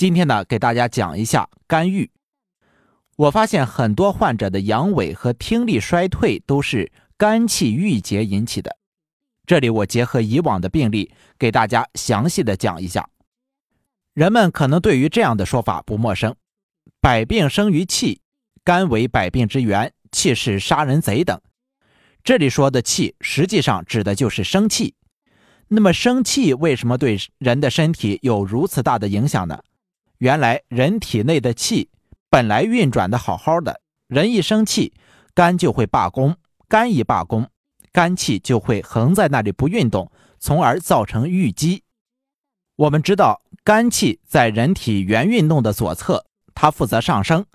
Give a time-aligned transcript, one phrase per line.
[0.00, 2.10] 今天呢，给大家讲一下肝郁。
[3.16, 8.74] 我发现很多患者的阳痿和听力衰退都是肝气郁结引起的。
[9.44, 13.06] 这里我结合以往的病例，给大家详细的讲一下。
[14.14, 16.34] 人们可能对于这样的说法不陌生
[16.98, 18.22] ：“百病生于气，
[18.64, 21.38] 肝为百病之源，气是杀人贼”等。
[22.24, 24.94] 这里说的气，实际上指的就是生气。
[25.68, 29.62] 那么生气为什么对人的身体有如此大的影响呢？
[30.20, 31.88] 原来人体内的气
[32.28, 34.92] 本来运转的好好的，人一生气，
[35.34, 36.36] 肝就会罢工，
[36.68, 37.48] 肝一罢工，
[37.90, 41.84] 肝气就会横在那里不运动，从而造成郁积。
[42.76, 47.46] 我们知道肝气在人体原运动的左侧，它负责上升。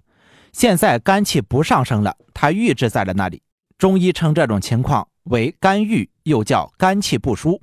[0.51, 3.43] 现在肝气不上升了，它郁滞在了那里。
[3.77, 7.61] 中医称这种情况为肝郁，又叫肝气不舒。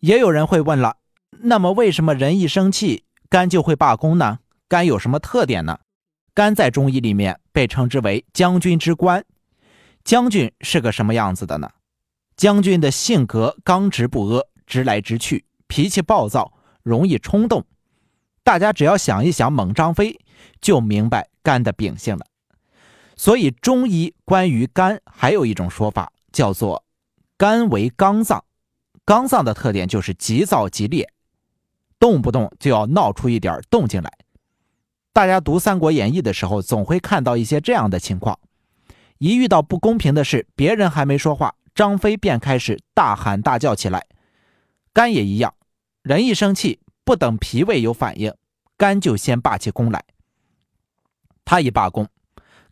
[0.00, 0.96] 也有人会问了。
[1.40, 4.38] 那么，为什么人一生气，肝就会罢工呢？
[4.68, 5.78] 肝有什么特点呢？
[6.34, 9.24] 肝在中医里面被称之为将军之官。
[10.04, 11.70] 将军是个什么样子的呢？
[12.36, 17.64] 将军的性格刚直不阿，直来直去，脾气暴躁，容易冲动。
[18.44, 20.20] 大家只要想一想猛张飞，
[20.60, 22.26] 就明白肝的秉性了。
[23.16, 26.84] 所以，中医关于肝还有一种说法，叫做
[27.38, 28.44] 肝为刚脏。
[29.04, 31.08] 刚脏的特点就是急躁急烈。
[31.98, 34.12] 动不动就要闹出一点动静来。
[35.12, 38.38] 大家读《三国演义》的时候，总会看到一些这样的情况：
[39.18, 44.06] 一遇到不公平的事，别人还没说话，张飞便开始大喊大叫起来。
[44.92, 45.54] 肝也一样，
[46.02, 48.34] 人一生气，不等脾胃有反应，
[48.76, 50.04] 肝就先罢起功来。
[51.44, 52.06] 他一罢工，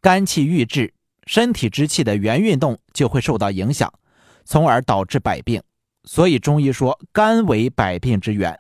[0.01, 0.93] 肝气郁滞，
[1.27, 3.91] 身体之气的原运动就会受到影响，
[4.45, 5.63] 从而导致百病。
[6.05, 8.59] 所以中医说，肝为百病之源。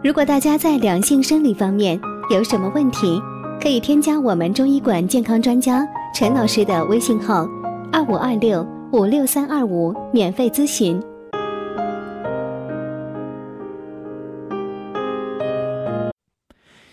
[0.00, 3.20] 如果大家在两性生理方面有什么问题，
[3.60, 5.84] 可以添加我们中医馆健康专家
[6.14, 7.44] 陈老师的微信号：
[7.92, 11.02] 二五二六五六三二五，免费咨询。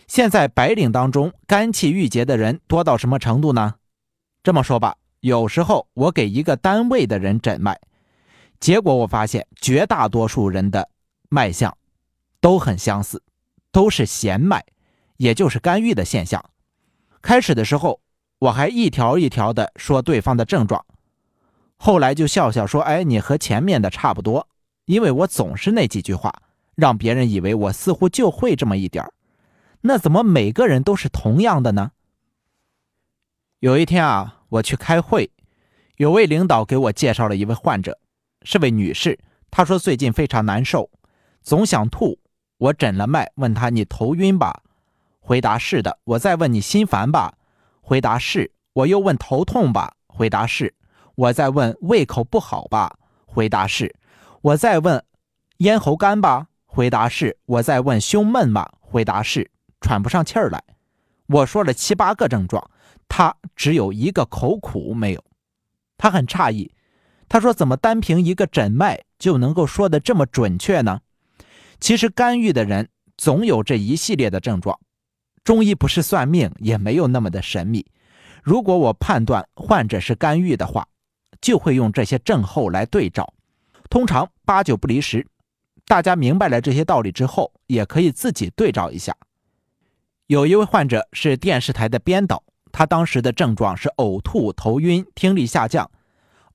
[0.08, 3.76] 现在白领当中肝气郁结的人多到什么程度呢？
[4.42, 7.80] 这么说吧，有时候我给一个单位的人诊脉，
[8.60, 10.90] 结果我发现绝大多数人的
[11.30, 11.78] 脉象。
[12.46, 13.24] 都很相似，
[13.72, 14.64] 都是弦脉，
[15.18, 16.46] 也就是干预的现象。
[17.20, 18.00] 开始的时候，
[18.38, 20.86] 我还一条一条的说对方的症状，
[21.76, 24.48] 后来就笑笑说：“哎，你和前面的差不多。”
[24.86, 26.32] 因为我总是那几句话，
[26.76, 29.12] 让别人以为我似乎就会这么一点儿。
[29.82, 31.94] 那怎么每个人都是同样的呢？
[33.58, 35.32] 有一天啊，我去开会，
[35.98, 37.98] 有位领导给我介绍了一位患者，
[38.44, 39.18] 是位女士。
[39.50, 40.92] 她说最近非常难受，
[41.42, 42.20] 总想吐。
[42.66, 44.64] 我诊了脉，问他你头晕吧？
[45.20, 46.00] 回答是的。
[46.04, 47.36] 我再问你心烦吧？
[47.82, 48.52] 回答是。
[48.74, 49.94] 我又问头痛吧？
[50.08, 50.74] 回答是。
[51.14, 52.98] 我再问胃口不好吧？
[53.28, 53.94] 回答是。
[54.42, 55.04] 我再问
[55.58, 56.48] 咽喉干吧？
[56.66, 57.38] 回答是。
[57.46, 58.74] 我再问胸闷吧？
[58.80, 59.52] 回答是。
[59.80, 60.64] 喘不上气儿来。
[61.28, 62.72] 我说了七八个症状，
[63.08, 65.24] 他只有一个口苦没有。
[65.98, 66.72] 他很诧异，
[67.30, 71.02] 他说怎么单凭一个诊脉就能够说的这么准确呢？
[71.80, 74.80] 其实肝郁的人总有这一系列的症状，
[75.44, 77.86] 中医不是算命，也没有那么的神秘。
[78.44, 80.88] 如果我判断患者是肝郁的话，
[81.42, 83.34] 就会用这些症候来对照，
[83.90, 85.26] 通常八九不离十。
[85.86, 89.16] 大家明白了这些道理之后，也可以自己对照一下。
[90.28, 95.90] 有一位患者是电视台的编导，他当时的症状是呕吐、头晕、听力下降。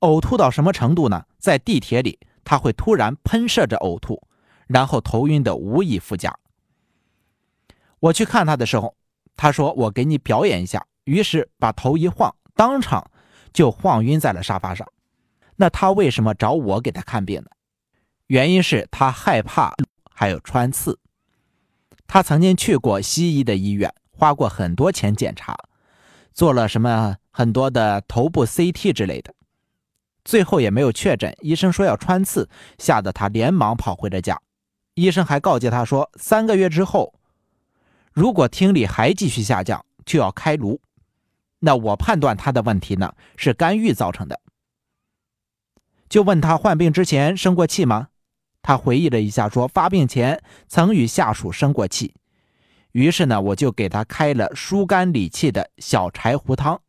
[0.01, 1.25] 呕吐到什么程度呢？
[1.39, 4.21] 在地铁里，他会突然喷射着呕吐。
[4.73, 6.33] 然后头晕的无以复加。
[7.99, 8.95] 我去看他的时候，
[9.37, 13.11] 他说：“我给你表演一下。”于是把头一晃，当场
[13.53, 14.87] 就晃晕在了沙发上。
[15.57, 17.51] 那他为什么找我给他看病呢？
[18.29, 19.75] 原因是他害怕，
[20.09, 21.01] 还有穿刺。
[22.07, 25.57] 他曾经去过西医的医院，花过很多钱检查，
[26.33, 29.35] 做了什么很多的头部 CT 之类的，
[30.25, 31.37] 最后也没有确诊。
[31.41, 34.41] 医生说要穿刺，吓得他连忙跑回了家。
[34.95, 37.15] 医生还告诫他说：“三个月之后，
[38.13, 40.81] 如果听力还继续下降，就要开颅。”
[41.63, 44.41] 那我判断他的问题呢是肝郁造成的。
[46.09, 48.09] 就问他患病之前生过气吗？
[48.63, 52.15] 他回忆了一下，说发病前曾与下属生过气。
[52.93, 56.81] 于是呢，我就给他开了疏肝理气的小柴胡汤，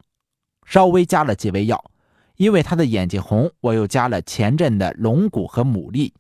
[0.66, 1.92] 稍微加了几味药。
[2.38, 6.12] 因为他的眼睛红，我又加了前阵的龙骨和牡蛎。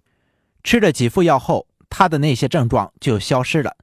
[0.63, 1.67] 吃了几副药后。
[1.91, 3.75] 他的那些症状就消失了。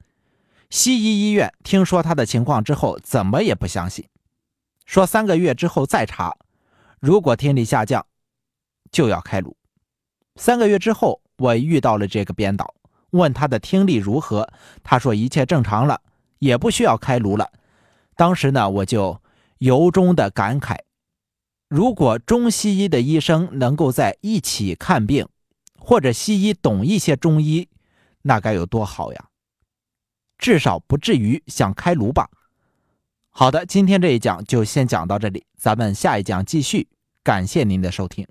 [0.69, 4.05] 西医医院听说他的情况之后，怎么也不相信，
[4.85, 6.35] 说三个月之后再查，
[6.99, 8.05] 如果听力下降，
[8.91, 9.55] 就要开颅。
[10.35, 12.73] 三个月之后，我遇到了这个编导，
[13.11, 14.49] 问他的听力如何，
[14.83, 16.01] 他说一切正常了，
[16.39, 17.51] 也不需要开颅了。
[18.15, 19.21] 当时呢，我就
[19.59, 20.77] 由衷的感慨，
[21.67, 25.27] 如果中西医的医生能够在一起看病，
[25.77, 27.69] 或者西医懂一些中医，
[28.21, 29.25] 那该有多好呀！
[30.37, 32.29] 至少不至于想开颅吧。
[33.29, 36.87] 好的，今天这一讲就先讲到这里，咱们下一讲继续。
[37.23, 38.25] 感谢您的收听。